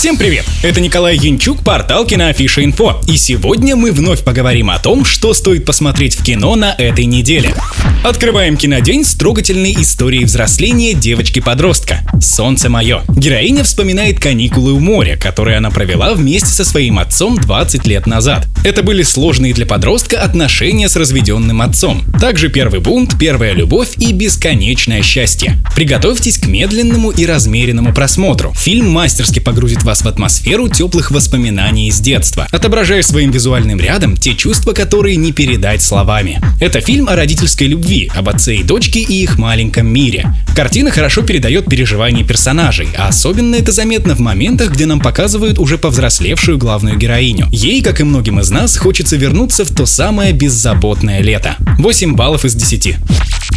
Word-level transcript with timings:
Всем 0.00 0.16
привет! 0.16 0.46
Это 0.62 0.80
Николай 0.80 1.14
Янчук, 1.18 1.62
портал 1.62 2.06
Киноафиша 2.06 2.64
Инфо. 2.64 3.02
И 3.06 3.18
сегодня 3.18 3.76
мы 3.76 3.92
вновь 3.92 4.24
поговорим 4.24 4.70
о 4.70 4.78
том, 4.78 5.04
что 5.04 5.34
стоит 5.34 5.66
посмотреть 5.66 6.14
в 6.14 6.24
кино 6.24 6.56
на 6.56 6.72
этой 6.72 7.04
неделе. 7.04 7.52
Открываем 8.02 8.56
кинодень 8.56 9.04
с 9.04 9.12
трогательной 9.12 9.74
историей 9.74 10.24
взросления 10.24 10.94
девочки-подростка 10.94 11.98
«Солнце 12.18 12.70
мое». 12.70 13.02
Героиня 13.14 13.62
вспоминает 13.62 14.18
каникулы 14.18 14.72
у 14.72 14.80
моря, 14.80 15.18
которые 15.18 15.58
она 15.58 15.70
провела 15.70 16.14
вместе 16.14 16.48
со 16.48 16.64
своим 16.64 16.98
отцом 16.98 17.36
20 17.36 17.86
лет 17.86 18.06
назад. 18.06 18.48
Это 18.64 18.82
были 18.82 19.02
сложные 19.02 19.52
для 19.52 19.66
подростка 19.66 20.22
отношения 20.22 20.88
с 20.88 20.96
разведенным 20.96 21.60
отцом. 21.60 22.02
Также 22.18 22.48
первый 22.48 22.80
бунт, 22.80 23.18
первая 23.18 23.52
любовь 23.52 23.90
и 23.98 24.14
бесконечное 24.14 25.02
счастье. 25.02 25.58
Приготовьтесь 25.74 26.38
к 26.38 26.46
медленному 26.46 27.10
и 27.10 27.26
размеренному 27.26 27.92
просмотру. 27.92 28.54
Фильм 28.54 28.88
мастерски 28.88 29.40
погрузит 29.40 29.82
вас 29.82 29.89
в 29.98 30.06
атмосферу 30.06 30.68
теплых 30.68 31.10
воспоминаний 31.10 31.88
из 31.88 31.98
детства, 31.98 32.46
отображая 32.52 33.02
своим 33.02 33.32
визуальным 33.32 33.80
рядом 33.80 34.16
те 34.16 34.34
чувства, 34.34 34.72
которые 34.72 35.16
не 35.16 35.32
передать 35.32 35.82
словами. 35.82 36.40
Это 36.60 36.80
фильм 36.80 37.08
о 37.08 37.16
родительской 37.16 37.66
любви, 37.66 38.10
об 38.14 38.28
отце 38.28 38.56
и 38.56 38.62
дочке 38.62 39.00
и 39.00 39.22
их 39.22 39.38
маленьком 39.38 39.88
мире. 39.88 40.32
Картина 40.54 40.90
хорошо 40.90 41.22
передает 41.22 41.66
переживания 41.66 42.24
персонажей, 42.24 42.88
а 42.96 43.08
особенно 43.08 43.56
это 43.56 43.72
заметно 43.72 44.14
в 44.14 44.20
моментах, 44.20 44.70
где 44.70 44.86
нам 44.86 45.00
показывают 45.00 45.58
уже 45.58 45.76
повзрослевшую 45.76 46.56
главную 46.56 46.96
героиню. 46.96 47.48
Ей, 47.50 47.82
как 47.82 48.00
и 48.00 48.04
многим 48.04 48.38
из 48.38 48.50
нас, 48.50 48.76
хочется 48.76 49.16
вернуться 49.16 49.64
в 49.64 49.74
то 49.74 49.86
самое 49.86 50.32
беззаботное 50.32 51.20
лето. 51.20 51.56
8 51.78 52.14
баллов 52.14 52.44
из 52.44 52.54
10. 52.54 52.96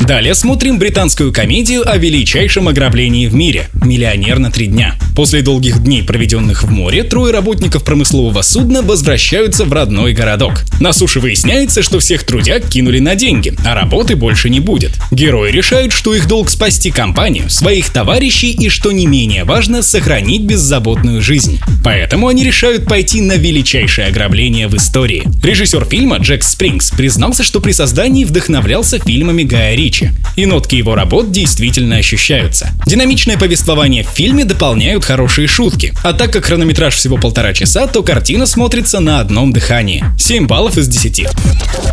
Далее 0.02 0.34
смотрим 0.34 0.80
британскую 0.80 1.32
комедию 1.32 1.90
о 1.90 1.98
величайшем 1.98 2.68
ограблении 2.68 3.28
в 3.28 3.36
мире 3.36 3.70
«Миллионер 3.74 4.40
на 4.40 4.52
три 4.52 4.68
дня». 4.68 4.96
После 5.16 5.44
долгих 5.44 5.84
дней, 5.84 6.02
проведенных 6.02 6.64
в 6.64 6.72
море, 6.72 7.04
трое 7.04 7.32
работников 7.32 7.84
промыслового 7.84 8.42
судна 8.42 8.82
возвращаются 8.82 9.64
в 9.64 9.72
родной 9.72 10.14
городок. 10.14 10.64
На 10.80 10.92
суше 10.92 11.20
выясняется, 11.20 11.84
что 11.84 12.00
всех 12.00 12.24
трудяг 12.24 12.68
кинули 12.68 13.00
на 13.00 13.16
деньги, 13.16 13.54
а 13.64 13.76
работы 13.76 14.16
больше 14.16 14.50
не 14.50 14.60
будет. 14.60 14.94
Герои 15.12 15.52
решают, 15.52 15.92
что 15.92 16.16
их 16.16 16.28
долг 16.28 16.50
спасти 16.50 16.90
компанию, 16.90 17.50
своих 17.50 17.90
товарищей 17.92 18.52
и, 18.52 18.70
что 18.70 18.92
не 18.92 19.06
менее 19.06 19.44
важно, 19.44 19.84
сохранить 19.84 20.44
беззаботную 20.44 21.22
жизнь. 21.22 21.60
Поэтому 21.84 22.28
они 22.28 22.44
решают 22.44 22.86
пойти 22.86 23.22
на 23.22 23.34
величайшее 23.34 24.08
ограбление 24.08 24.68
в 24.68 24.76
истории. 24.76 25.24
Режиссер 25.44 25.86
фильма 25.86 26.18
Джек 26.18 26.44
Спрингс 26.44 26.90
признался, 26.90 27.44
что 27.44 27.60
при 27.60 27.72
создании 27.72 28.26
вдохновлялся 28.26 28.98
фильмами 28.98 29.44
Гая 29.44 29.76
Ричи, 29.76 30.10
и 30.36 30.46
нотки 30.46 30.76
его 30.76 30.96
работ 30.96 31.32
действительно 31.32 31.98
ощущаются. 31.98 32.70
Динамичное 32.86 33.38
повествование 33.38 34.04
в 34.04 34.10
фильме 34.10 34.46
дополняют 34.46 35.06
хорошие 35.06 35.48
шутки, 35.48 35.94
а 36.04 36.14
так 36.14 36.32
как 36.34 36.46
хронометраж 36.46 36.96
всего 36.96 37.18
полтора 37.18 37.54
часа, 37.54 37.88
то 37.88 38.04
картина 38.04 38.46
смотрится 38.46 39.00
на 39.00 39.20
одном 39.20 39.54
дыхании. 39.54 40.04
7 40.18 40.48
баллов 40.48 40.78
из 40.78 40.88
10. 40.88 41.28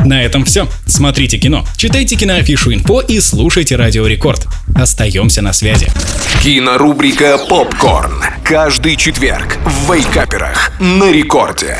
На 0.04 0.22
этом 0.22 0.44
все. 0.44 0.68
Смотрите 0.86 1.38
кино, 1.38 1.64
читайте 1.76 2.16
киноафишу 2.16 2.72
инфо 2.72 3.00
и 3.00 3.20
слушайте 3.20 3.76
Радио 3.76 4.06
Рекорд. 4.06 4.46
Остаемся 4.74 5.42
на 5.42 5.52
связи. 5.52 5.88
Кинорубрика 6.42 7.38
«Попкорн». 7.48 8.22
Каждый 8.44 8.96
четверг 8.96 9.58
в 9.64 9.92
Вейкаперах 9.92 10.72
на 10.80 11.12
рекорде. 11.12 11.76